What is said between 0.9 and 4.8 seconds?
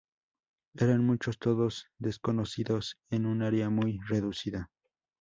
muchos, todos desconocidos, en un área muy reducida.